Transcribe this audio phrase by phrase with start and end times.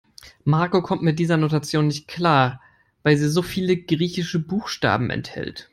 [0.45, 2.59] Marco kommt mit dieser Notation nicht klar,
[3.03, 5.69] weil sie so viele griechische Buchstaben enthält.